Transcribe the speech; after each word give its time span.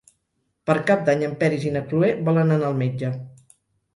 Per 0.69 0.75
Cap 0.85 1.03
d'Any 1.09 1.21
en 1.27 1.35
Peris 1.43 1.67
i 1.71 1.73
na 1.77 1.83
Cloè 1.91 2.09
volen 2.29 2.53
anar 2.55 2.69
al 2.73 2.79
metge. 2.83 3.13